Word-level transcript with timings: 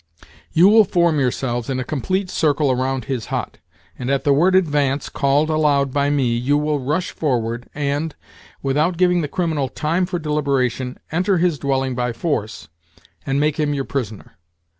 You 0.51 0.67
will 0.67 0.83
form 0.83 1.19
yourselves 1.19 1.69
in 1.69 1.79
a 1.79 1.83
complete 1.83 2.31
circle 2.31 2.71
around 2.71 3.05
his 3.05 3.27
hut, 3.27 3.59
and 3.99 4.09
at 4.09 4.23
the 4.23 4.33
word 4.33 4.55
'advance,' 4.55 5.09
called 5.09 5.51
aloud 5.51 5.93
by 5.93 6.09
me, 6.09 6.35
you 6.35 6.57
will 6.57 6.79
rush 6.79 7.11
forward 7.11 7.69
and, 7.75 8.15
without 8.63 8.97
giving 8.97 9.21
the 9.21 9.27
criminal 9.27 9.69
time 9.69 10.07
for 10.07 10.17
deliberation, 10.17 10.97
enter 11.11 11.37
his 11.37 11.59
dwelling 11.59 11.93
by 11.93 12.13
force, 12.13 12.67
and 13.27 13.39
make 13.39 13.59
him 13.59 13.75
your 13.75 13.85
prisoner. 13.85 14.39